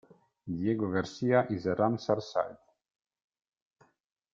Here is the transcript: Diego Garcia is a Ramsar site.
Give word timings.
Diego 0.57 0.89
Garcia 0.91 1.45
is 1.51 1.67
a 1.67 1.75
Ramsar 1.75 2.19
site. 2.23 2.57